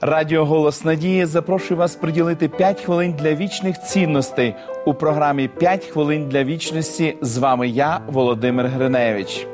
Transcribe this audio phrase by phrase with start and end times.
[0.00, 4.54] Радіо Голос Надії запрошує вас приділити 5 хвилин для вічних цінностей
[4.86, 7.16] у програмі «5 хвилин для вічності.
[7.20, 9.46] З вами я, Володимир Гриневич.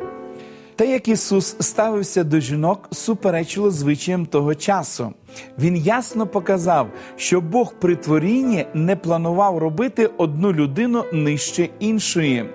[0.76, 5.12] Те, як Ісус ставився до жінок, суперечило звичаям того часу.
[5.58, 12.50] Він ясно показав, що Бог при творінні не планував робити одну людину нижче іншої.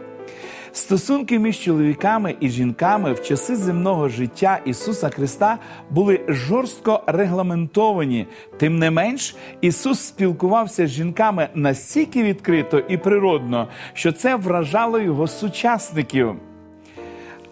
[0.71, 5.57] Стосунки між чоловіками і жінками в часи земного життя Ісуса Христа
[5.89, 8.27] були жорстко регламентовані.
[8.57, 15.27] Тим не менш, Ісус спілкувався з жінками настільки відкрито і природно, що це вражало його
[15.27, 16.35] сучасників.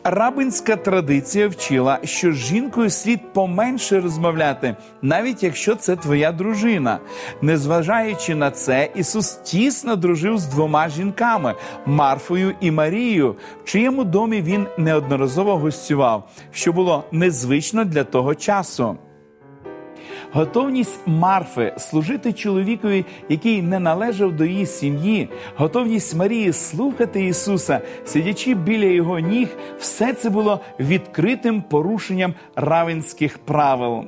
[0.08, 7.00] Рабинська традиція вчила, що з жінкою слід поменше розмовляти, навіть якщо це твоя дружина.
[7.42, 14.42] Незважаючи на це, Ісус тісно дружив з двома жінками Марфою і Марією, в чиєму домі
[14.42, 18.98] він неодноразово гостював, що було незвично для того часу.
[20.32, 28.54] Готовність Марфи служити чоловікові, який не належав до її сім'ї, готовність Марії слухати Ісуса, сидячи
[28.54, 29.48] біля його ніг,
[29.80, 34.04] все це було відкритим порушенням равенських правил.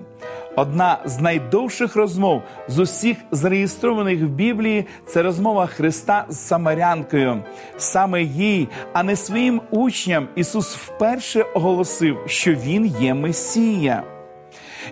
[0.58, 7.44] Одна з найдовших розмов з усіх зареєстрованих в Біблії це розмова Христа з Самарянкою.
[7.78, 14.17] Саме їй, а не своїм учням, Ісус вперше оголосив, що Він є Месія.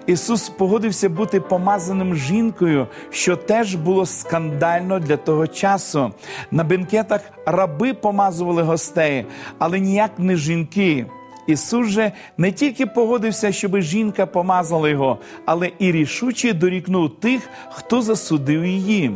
[0.08, 6.12] Ісус погодився бути помазаним жінкою, що теж було скандально для того часу.
[6.52, 9.26] На бенкетах раби помазували гостей,
[9.60, 11.06] але ніяк не жінки.
[11.48, 18.02] Ісус же не тільки погодився, щоб жінка помазала його, але і рішуче дорікнув тих, хто
[18.02, 19.12] засудив її.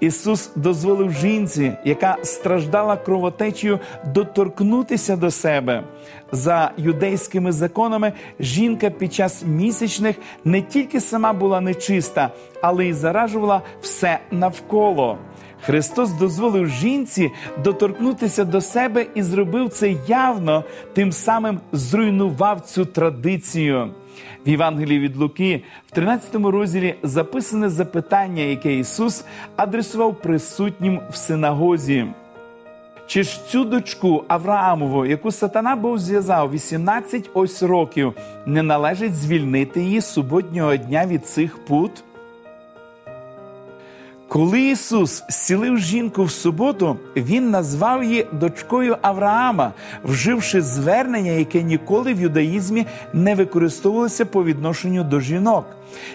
[0.00, 3.78] Ісус дозволив жінці, яка страждала кровотечею,
[4.14, 5.84] доторкнутися до себе.
[6.32, 12.30] За юдейськими законами жінка під час місячних не тільки сама була нечиста,
[12.60, 15.18] але й заражувала все навколо.
[15.62, 17.30] Христос дозволив жінці
[17.64, 23.90] доторкнутися до себе і зробив це явно, тим самим зруйнував цю традицію.
[24.46, 29.24] В Євангелії від Луки в 13 розділі записане запитання, яке Ісус
[29.56, 32.06] адресував присутнім в синагозі.
[33.06, 38.14] Чи ж цю дочку Авраамову, яку сатана був зв'язав 18 ось років,
[38.46, 42.04] не належить звільнити її суботнього дня від цих пут?
[44.28, 49.72] Коли Ісус зцілив жінку в суботу, Він назвав її дочкою Авраама,
[50.04, 55.66] вживши звернення, яке ніколи в юдаїзмі не використовувалося по відношенню до жінок.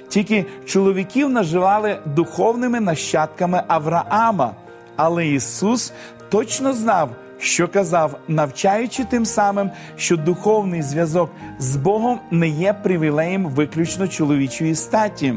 [0.07, 4.52] Тільки чоловіків наживали духовними нащадками Авраама.
[4.96, 5.94] Але Ісус
[6.29, 13.46] точно знав, що казав, навчаючи тим самим, що духовний зв'язок з Богом не є привілеєм
[13.46, 15.34] виключно чоловічої статі.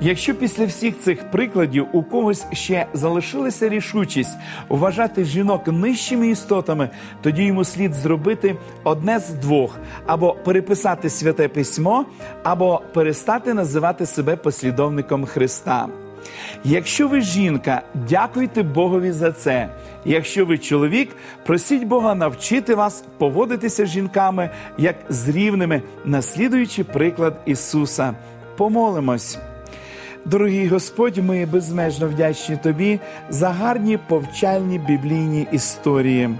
[0.00, 4.38] Якщо після всіх цих прикладів у когось ще залишилася рішучість
[4.68, 6.90] вважати жінок нижчими істотами,
[7.22, 12.04] тоді йому слід зробити одне з двох: або переписати святе письмо,
[12.42, 15.88] або перестати називати себе послідовником Христа.
[16.64, 19.68] Якщо ви жінка, дякуйте Богові за це.
[20.04, 21.16] Якщо ви чоловік,
[21.46, 28.14] просіть Бога навчити вас поводитися з жінками як з рівними, наслідуючи приклад Ісуса.
[28.56, 29.38] Помолимось.
[30.30, 33.00] Дорогий Господь, ми безмежно вдячні Тобі
[33.30, 36.30] за гарні повчальні біблійні історії.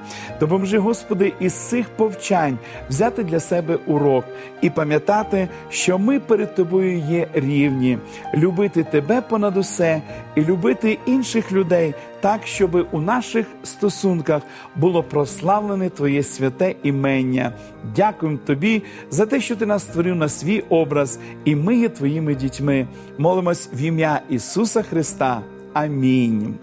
[0.40, 4.24] Допоможи, Господи, із цих повчань взяти для себе урок
[4.60, 7.98] і пам'ятати, що ми перед Тобою є рівні,
[8.34, 10.02] любити Тебе понад усе
[10.34, 14.42] і любити інших людей так, щоб у наших стосунках
[14.76, 17.52] було прославлене Твоє святе імення.
[17.96, 22.34] Дякуємо Тобі за те, що Ти нас створив на свій образ, і ми є Твоїми
[22.34, 22.86] дітьми.
[23.18, 25.40] Молимось в ім'я Ісуса Христа.
[25.72, 26.54] Амінь.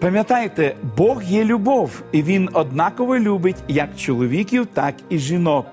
[0.00, 5.66] Пам'ятайте, Бог є любов, і Він однаково любить як чоловіків, так і жінок.